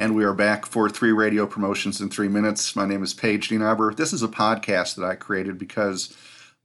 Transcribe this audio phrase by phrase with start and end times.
[0.00, 2.74] And we are back for three radio promotions in three minutes.
[2.74, 3.94] My name is Paige Nienaber.
[3.94, 6.16] This is a podcast that I created because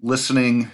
[0.02, 0.70] listening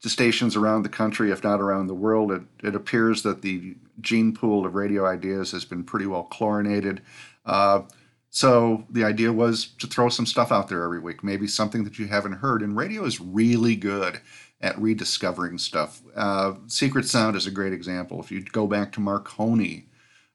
[0.00, 3.74] to stations around the country, if not around the world, it, it appears that the
[4.00, 7.02] gene pool of radio ideas has been pretty well chlorinated.
[7.44, 7.82] Uh,
[8.30, 11.98] so the idea was to throw some stuff out there every week, maybe something that
[11.98, 12.62] you haven't heard.
[12.62, 14.20] And radio is really good
[14.64, 16.00] at rediscovering stuff.
[16.16, 18.18] Uh, Secret Sound is a great example.
[18.18, 19.88] If you go back to Marconi,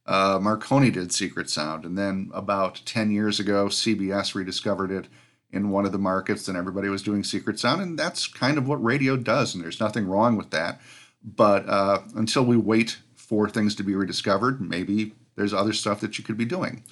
[0.05, 5.07] uh, Marconi did Secret Sound, and then about 10 years ago, CBS rediscovered it
[5.52, 8.67] in one of the markets, and everybody was doing Secret Sound, and that's kind of
[8.67, 10.80] what radio does, and there's nothing wrong with that.
[11.23, 16.19] But uh, until we wait for things to be rediscovered, maybe there's other stuff that
[16.19, 16.83] you could be doing.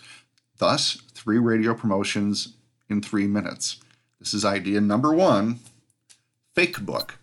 [0.57, 2.55] Thus, three radio promotions
[2.89, 3.79] in three minutes.
[4.19, 5.59] This is idea number one
[6.55, 7.19] Fake Book.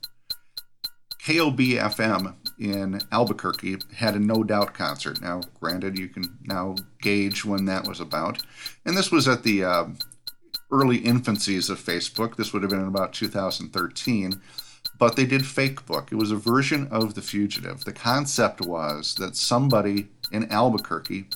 [1.25, 5.23] KOB FM in Albuquerque had a No Doubt concert.
[5.23, 8.43] Now, granted, you can now gauge when that was about.
[8.85, 9.87] And this was at the uh,
[10.71, 12.37] early infancies of Facebook.
[12.37, 14.35] This would have been in about 2013.
[14.99, 16.13] But they did Fake Book.
[16.13, 17.85] It was a version of The Fugitive.
[17.85, 21.29] The concept was that somebody in Albuquerque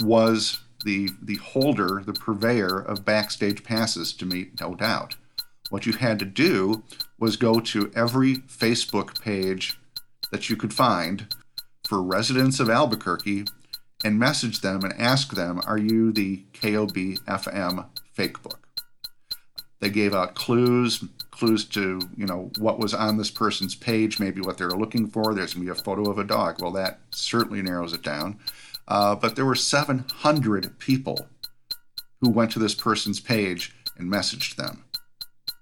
[0.00, 5.14] was the, the holder, the purveyor of backstage passes to meet No Doubt.
[5.70, 6.82] What you had to do
[7.18, 9.78] was go to every Facebook page
[10.30, 11.34] that you could find
[11.86, 13.44] for residents of Albuquerque
[14.04, 16.94] and message them and ask them, Are you the KOB
[17.26, 18.68] FM fake book?
[19.80, 24.40] They gave out clues, clues to, you know, what was on this person's page, maybe
[24.40, 25.34] what they were looking for.
[25.34, 26.60] There's going to be a photo of a dog.
[26.60, 28.38] Well, that certainly narrows it down.
[28.88, 31.28] Uh, but there were 700 people
[32.20, 34.84] who went to this person's page and messaged them.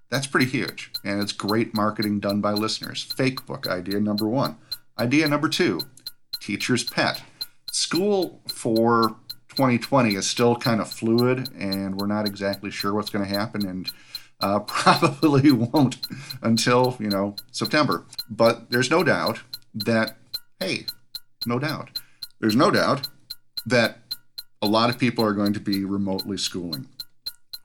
[0.09, 3.03] That's pretty huge, and it's great marketing done by listeners.
[3.03, 4.57] Fake book idea number one.
[4.97, 5.81] Idea number two
[6.39, 7.21] teacher's pet.
[7.71, 9.17] School for
[9.49, 13.67] 2020 is still kind of fluid, and we're not exactly sure what's going to happen,
[13.67, 13.91] and
[14.39, 15.97] uh, probably won't
[16.41, 18.05] until, you know, September.
[18.29, 19.41] But there's no doubt
[19.73, 20.17] that,
[20.59, 20.85] hey,
[21.45, 21.99] no doubt,
[22.39, 23.07] there's no doubt
[23.65, 23.99] that
[24.61, 26.87] a lot of people are going to be remotely schooling.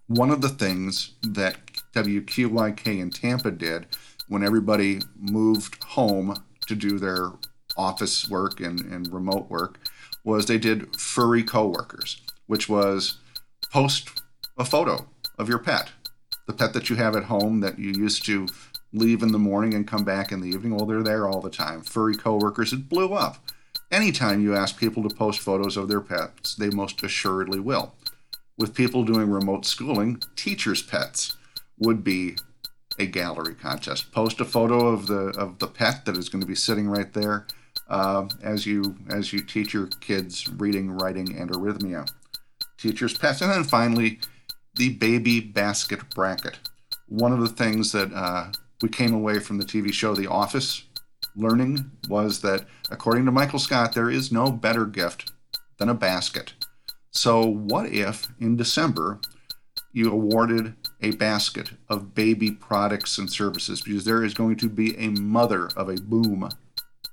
[0.09, 3.87] One of the things that WQYK in Tampa did
[4.29, 6.35] when everybody moved home
[6.67, 7.31] to do their
[7.77, 9.79] office work and, and remote work
[10.25, 13.19] was they did furry coworkers, which was
[13.71, 14.23] post
[14.57, 15.07] a photo
[15.39, 15.91] of your pet,
[16.47, 18.47] the pet that you have at home that you used to
[18.93, 20.75] leave in the morning and come back in the evening.
[20.75, 21.83] Well, they're there all the time.
[21.83, 23.39] Furry coworkers, it blew up.
[23.91, 27.95] Anytime you ask people to post photos of their pets, they most assuredly will.
[28.59, 31.37] With people doing remote schooling, teachers' pets
[31.79, 32.37] would be
[32.99, 34.13] a gallery contest.
[34.13, 37.13] Post a photo of the of the pet that is going to be sitting right
[37.13, 37.47] there
[37.89, 42.11] uh, as you as you teach your kids reading, writing, and arrhythmia.
[42.79, 44.19] Teachers' pets, and then finally,
[44.75, 46.59] the baby basket bracket.
[47.09, 48.51] One of the things that uh,
[48.83, 50.85] we came away from the TV show The Office
[51.37, 55.31] learning was that, according to Michael Scott, there is no better gift
[55.79, 56.55] than a basket.
[57.11, 59.21] So, what if in December
[59.93, 64.97] you awarded a basket of baby products and services because there is going to be
[64.97, 66.49] a mother of a boom,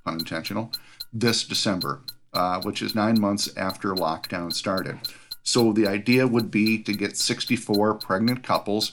[0.06, 0.72] unintentional,
[1.12, 2.00] this December,
[2.32, 4.98] uh, which is nine months after lockdown started.
[5.42, 8.92] So the idea would be to get 64 pregnant couples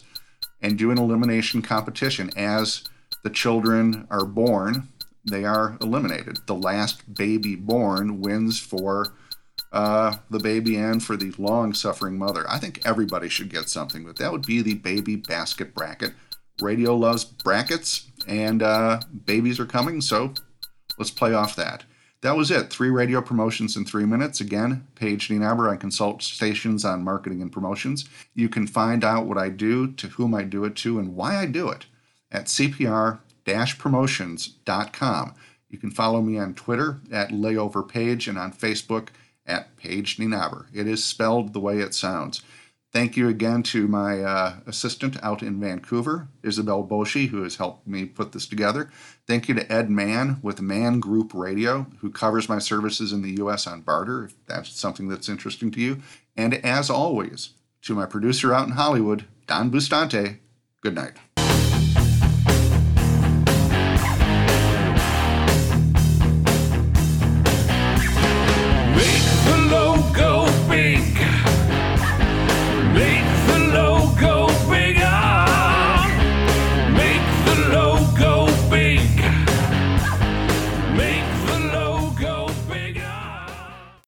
[0.62, 2.32] and do an elimination competition.
[2.36, 2.84] As
[3.24, 4.88] the children are born,
[5.24, 6.40] they are eliminated.
[6.48, 9.14] The last baby born wins for
[9.72, 12.46] uh, the baby and for the long suffering mother.
[12.50, 16.14] I think everybody should get something, but that would be the baby basket bracket.
[16.62, 20.34] Radio loves brackets, and uh, babies are coming, so
[20.98, 21.84] let's play off that.
[22.22, 22.72] That was it.
[22.72, 24.42] Three radio promotions in three minutes.
[24.42, 25.72] Again, Paige Nienaber.
[25.72, 28.10] I consult stations on marketing and promotions.
[28.34, 31.38] You can find out what I do, to whom I do it to, and why
[31.38, 31.86] I do it
[32.32, 33.20] at CPR
[33.78, 35.34] promotions.com.
[35.70, 39.10] You can follow me on Twitter at layoverpage and on Facebook
[39.48, 40.66] at Paige Nienaber.
[40.74, 42.42] It is spelled the way it sounds.
[42.94, 47.86] Thank you again to my uh, assistant out in Vancouver, Isabel Boshi, who has helped
[47.86, 48.90] me put this together.
[49.28, 53.36] Thank you to Ed Mann with Mann Group Radio, who covers my services in the
[53.40, 53.68] U.S.
[53.68, 56.02] on barter, if that's something that's interesting to you.
[56.36, 57.50] And as always,
[57.84, 60.38] to my producer out in Hollywood, Don Bustante,
[60.82, 61.18] good night.